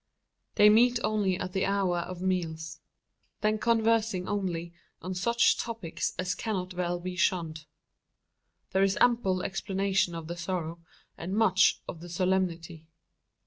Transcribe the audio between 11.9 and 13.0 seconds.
the solemnity.